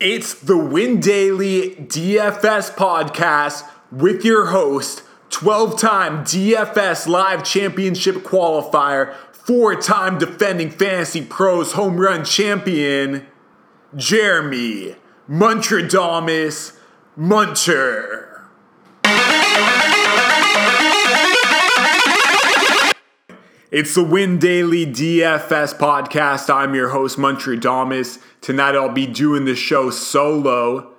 [0.00, 9.12] It's the Win Daily DFS podcast with your host, 12 time DFS Live Championship qualifier,
[9.32, 13.26] four time defending Fantasy Pros home run champion,
[13.96, 14.94] Jeremy
[15.28, 16.78] Muntradamus
[17.18, 18.28] Muncher.
[23.70, 26.48] It's the Win Daily DFS podcast.
[26.48, 28.18] I'm your host, Muntradamus.
[28.40, 30.90] Tonight I'll be doing the show solo.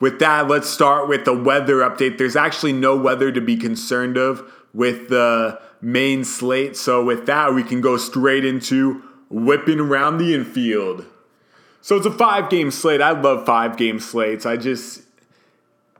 [0.00, 2.16] With that, let's start with the weather update.
[2.16, 6.78] There's actually no weather to be concerned of with the main slate.
[6.78, 11.04] So, with that, we can go straight into whipping around the infield.
[11.82, 13.02] So, it's a five game slate.
[13.02, 14.46] I love five game slates.
[14.46, 15.02] I just,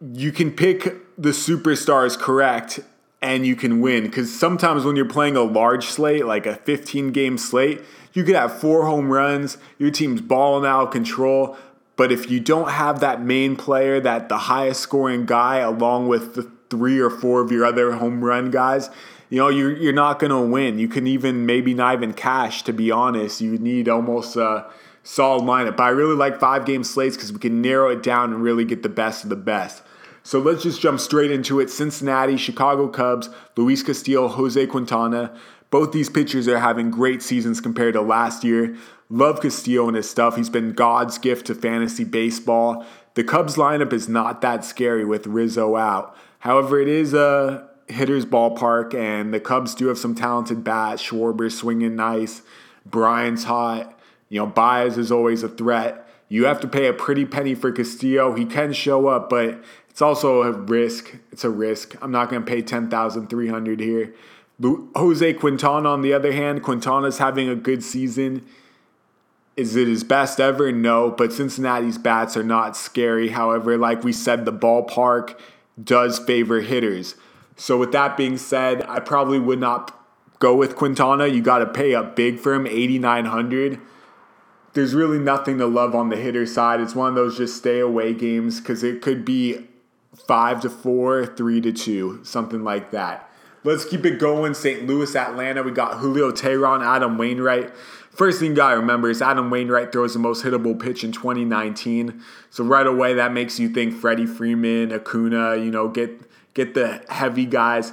[0.00, 0.84] you can pick
[1.18, 2.78] the superstars correct
[3.22, 4.04] and you can win.
[4.04, 7.80] Because sometimes when you're playing a large slate, like a 15 game slate,
[8.12, 11.56] you could have four home runs, your team's balling out of control.
[11.96, 16.34] But if you don't have that main player, that the highest scoring guy, along with
[16.34, 18.90] the three or four of your other home run guys,
[19.30, 20.78] you know, you're, you're not going to win.
[20.78, 23.40] You can even maybe not even cash, to be honest.
[23.40, 24.66] You need almost a
[25.04, 25.76] solid lineup.
[25.76, 28.64] But I really like five game slates because we can narrow it down and really
[28.64, 29.82] get the best of the best.
[30.22, 31.70] So let's just jump straight into it.
[31.70, 35.36] Cincinnati, Chicago Cubs, Luis Castillo, Jose Quintana.
[35.70, 38.76] Both these pitchers are having great seasons compared to last year.
[39.08, 40.36] Love Castillo and his stuff.
[40.36, 42.86] He's been God's gift to fantasy baseball.
[43.14, 46.16] The Cubs lineup is not that scary with Rizzo out.
[46.40, 51.02] However, it is a hitter's ballpark, and the Cubs do have some talented bats.
[51.02, 52.42] Schwarber swinging nice.
[52.86, 53.98] Bryant's hot.
[54.28, 56.08] You know, Baez is always a threat.
[56.28, 58.32] You have to pay a pretty penny for Castillo.
[58.34, 59.62] He can show up, but
[59.92, 61.14] it's also a risk.
[61.32, 61.94] It's a risk.
[62.00, 64.14] I'm not going to pay 10300 here.
[64.96, 68.46] Jose Quintana, on the other hand, Quintana's having a good season.
[69.54, 70.72] Is it his best ever?
[70.72, 73.28] No, but Cincinnati's bats are not scary.
[73.28, 75.38] However, like we said, the ballpark
[75.82, 77.14] does favor hitters.
[77.56, 79.94] So, with that being said, I probably would not
[80.38, 81.26] go with Quintana.
[81.26, 83.78] You got to pay up big for him, 8900
[84.72, 86.80] There's really nothing to love on the hitter side.
[86.80, 89.66] It's one of those just stay away games because it could be
[90.14, 93.28] five to four, three to two, something like that.
[93.64, 94.54] Let's keep it going.
[94.54, 94.86] St.
[94.86, 95.62] Louis, Atlanta.
[95.62, 97.72] We got Julio Teheran, Adam Wainwright.
[98.10, 102.22] First thing you gotta remember is Adam Wainwright throws the most hittable pitch in 2019.
[102.50, 106.20] So right away that makes you think Freddie Freeman, Acuna, you know, get
[106.54, 107.92] get the heavy guys.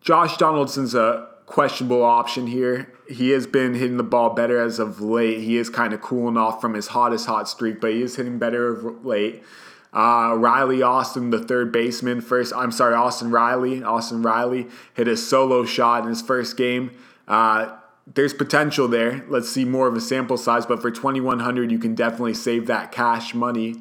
[0.00, 2.92] Josh Donaldson's a questionable option here.
[3.08, 5.40] He has been hitting the ball better as of late.
[5.40, 8.38] He is kind of cooling off from his hottest hot streak, but he is hitting
[8.38, 9.44] better of late.
[9.92, 13.82] Uh, Riley Austin, the third baseman, first, I'm sorry, Austin Riley.
[13.82, 16.90] Austin Riley hit a solo shot in his first game.
[17.26, 17.76] Uh,
[18.06, 19.24] there's potential there.
[19.28, 22.92] Let's see more of a sample size, but for 2100 you can definitely save that
[22.92, 23.76] cash money.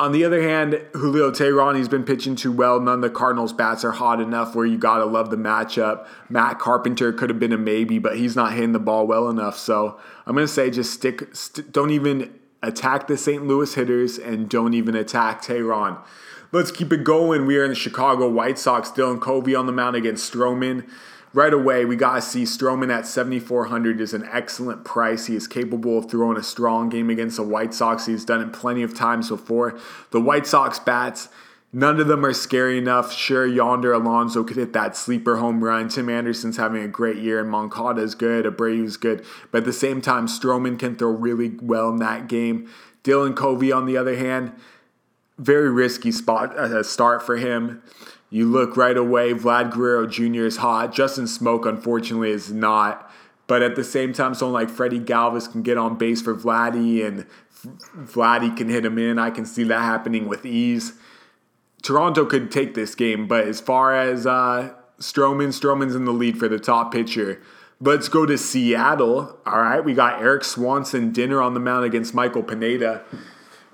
[0.00, 2.80] On the other hand, Julio Teheran, he's been pitching too well.
[2.80, 6.06] None of the Cardinals' bats are hot enough where you got to love the matchup.
[6.28, 9.56] Matt Carpenter could have been a maybe, but he's not hitting the ball well enough.
[9.56, 13.46] So I'm going to say just stick, st- don't even attack the St.
[13.46, 15.98] Louis hitters and don't even attack Teheran.
[16.52, 17.46] Let's keep it going.
[17.46, 18.90] We are in the Chicago White Sox.
[18.90, 20.86] Dylan Covey on the mound against Stroman.
[21.34, 25.26] Right away, we got to see Stroman at 7,400 is an excellent price.
[25.26, 28.04] He is capable of throwing a strong game against the White Sox.
[28.04, 29.78] He's done it plenty of times before.
[30.10, 31.30] The White Sox bats,
[31.74, 33.12] None of them are scary enough.
[33.12, 35.88] Sure, Yonder Alonso could hit that sleeper home run.
[35.88, 38.44] Tim Anderson's having a great year, and Moncada is good.
[38.44, 39.24] Abreu's good.
[39.50, 42.68] But at the same time, Stroman can throw really well in that game.
[43.04, 44.52] Dylan Covey, on the other hand,
[45.38, 47.82] very risky spot uh, start for him.
[48.28, 50.44] You look right away, Vlad Guerrero Jr.
[50.44, 50.92] is hot.
[50.92, 53.10] Justin Smoak, unfortunately, is not.
[53.46, 57.04] But at the same time, someone like Freddie Galvis can get on base for Vladdy,
[57.04, 57.26] and
[57.96, 59.18] Vladdy can hit him in.
[59.18, 60.92] I can see that happening with ease.
[61.82, 66.38] Toronto could take this game, but as far as uh, Stroman, Stroman's in the lead
[66.38, 67.42] for the top pitcher.
[67.80, 69.38] Let's go to Seattle.
[69.44, 73.02] All right, we got Erik Swanson dinner on the mound against Michael Pineda.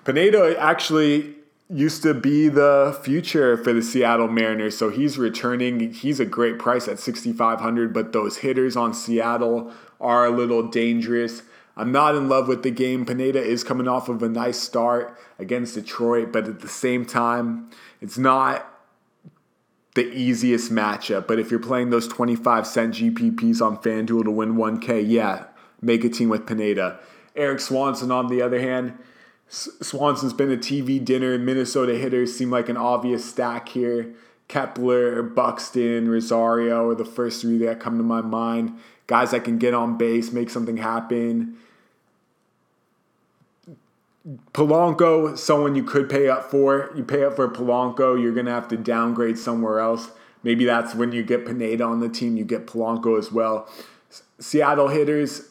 [0.04, 1.34] Pineda actually
[1.68, 5.92] used to be the future for the Seattle Mariners, so he's returning.
[5.92, 9.70] He's a great price at 6500 but those hitters on Seattle
[10.00, 11.42] are a little dangerous.
[11.78, 13.06] I'm not in love with the game.
[13.06, 17.70] Pineda is coming off of a nice start against Detroit, but at the same time,
[18.00, 18.68] it's not
[19.94, 21.28] the easiest matchup.
[21.28, 25.44] But if you're playing those 25 cent GPPs on FanDuel to win 1K, yeah,
[25.80, 26.98] make a team with Pineda.
[27.36, 28.98] Erik Swanson, on the other hand,
[29.48, 31.38] Swanson's been a TV dinner.
[31.38, 34.12] Minnesota hitters seem like an obvious stack here.
[34.48, 38.76] Kepler, Buxton, Rosario are the first three that come to my mind.
[39.06, 41.56] Guys that can get on base, make something happen
[44.52, 46.90] Polanco, someone you could pay up for.
[46.94, 50.10] You pay up for Polanco, you're going to have to downgrade somewhere else.
[50.42, 53.68] Maybe that's when you get Pineda on the team, you get Polanco as well.
[54.38, 55.48] Seattle hitters,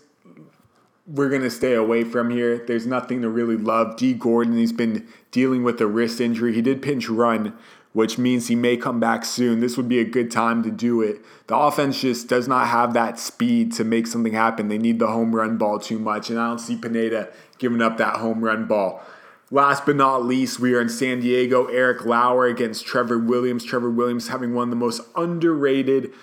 [1.07, 2.63] we're going to stay away from here.
[2.65, 3.97] There's nothing to really love.
[3.97, 6.53] Dee Gordon, he's been dealing with a wrist injury.
[6.53, 7.53] He did pinch run,
[7.97, 9.59] which means he may come back soon.
[9.59, 11.19] This would be a good time to do it.
[11.47, 14.67] The offense just does not have that speed to make something happen.
[14.67, 17.97] They need the home run ball too much, and I don't see Pineda giving up
[17.97, 19.01] that home run ball.
[19.49, 21.65] Last but not least, we are in San Diego.
[21.65, 23.63] Eric Lauer against Trevor Williams.
[23.63, 26.13] Trevor Williams having one of the most underrated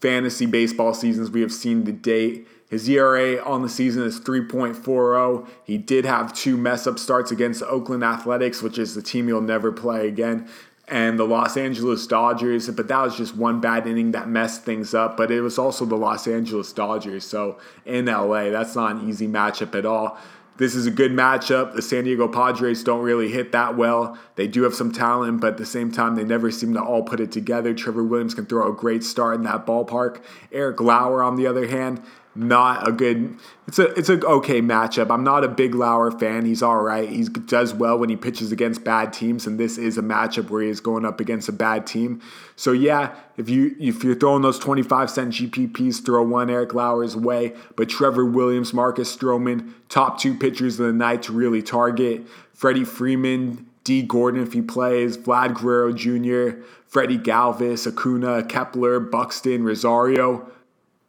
[0.00, 2.48] fantasy baseball seasons we have seen to date.
[2.68, 5.46] His ERA on the season is 3.40.
[5.62, 9.28] He did have two mess up starts against the Oakland Athletics, which is the team
[9.28, 10.48] he'll never play again,
[10.88, 12.68] and the Los Angeles Dodgers.
[12.70, 15.16] But that was just one bad inning that messed things up.
[15.16, 17.24] But it was also the Los Angeles Dodgers.
[17.24, 20.18] So in LA, that's not an easy matchup at all.
[20.58, 21.74] This is a good matchup.
[21.74, 24.16] The San Diego Padres don't really hit that well.
[24.36, 27.02] They do have some talent, but at the same time, they never seem to all
[27.02, 27.74] put it together.
[27.74, 30.22] Trevor Williams can throw a great start in that ballpark.
[30.50, 32.02] Eric Lauer, on the other hand,
[32.36, 33.36] not a good.
[33.66, 35.10] It's a it's a okay matchup.
[35.10, 36.44] I'm not a big Lauer fan.
[36.44, 37.08] He's all right.
[37.08, 40.62] He does well when he pitches against bad teams, and this is a matchup where
[40.62, 42.20] he is going up against a bad team.
[42.54, 47.16] So yeah, if you if you're throwing those 25 cent GPPs, throw one Eric Lauer's
[47.16, 47.54] way.
[47.76, 52.26] But Trevor Williams, Marcus Stroman, top two pitchers of the night to really target.
[52.54, 59.62] Freddie Freeman, Dee Gordon if he plays, Vlad Guerrero Jr., Freddie Galvis, Acuna, Kepler, Buxton,
[59.62, 60.50] Rosario,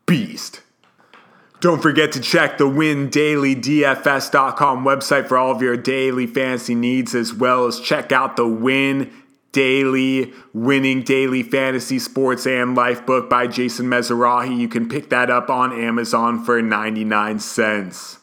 [0.06, 0.62] beast.
[1.59, 7.33] Don't forget to check the WinDailyDFS.com website for all of your daily fantasy needs, as
[7.33, 9.12] well as check out the Win
[9.54, 14.56] Daily Winning Daily Fantasy Sports and Life book by Jason Mizrahi.
[14.56, 18.19] You can pick that up on Amazon for 99 cents.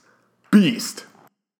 [0.52, 1.04] Beast.